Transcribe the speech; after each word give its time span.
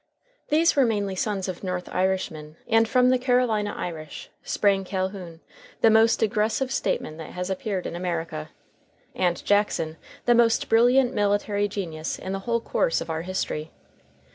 These 0.49 0.75
were 0.75 0.83
mainly 0.83 1.13
sons 1.15 1.47
of 1.47 1.63
North 1.63 1.87
Irishmen, 1.93 2.55
and 2.67 2.89
from 2.89 3.11
the 3.11 3.19
Carolina 3.19 3.75
Irish 3.77 4.31
sprang 4.41 4.83
Calhoun, 4.83 5.41
the 5.81 5.91
most 5.91 6.23
aggressive 6.23 6.71
statesman 6.71 7.17
that 7.17 7.33
has 7.33 7.51
appeared 7.51 7.85
in 7.85 7.95
America, 7.95 8.49
and 9.13 9.45
Jackson, 9.45 9.97
the 10.25 10.33
most 10.33 10.69
brilliant 10.69 11.13
military 11.13 11.67
genius 11.67 12.17
in 12.17 12.31
the 12.33 12.39
whole 12.49 12.61
course 12.61 12.99
of 12.99 13.11
our 13.11 13.21
history. 13.21 13.69